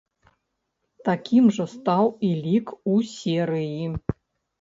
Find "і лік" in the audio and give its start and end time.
2.29-2.73